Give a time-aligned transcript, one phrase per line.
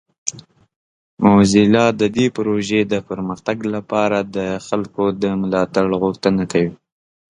[1.25, 6.73] موزیلا د دې پروژې د پرمختګ لپاره د خلکو د ملاتړ غوښتنه کوي.